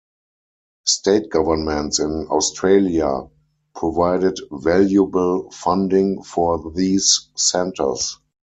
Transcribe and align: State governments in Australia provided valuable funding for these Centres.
State 0.87 1.29
governments 1.29 1.99
in 1.99 2.25
Australia 2.31 3.29
provided 3.75 4.35
valuable 4.51 5.51
funding 5.51 6.23
for 6.23 6.71
these 6.75 7.27
Centres. 7.35 8.17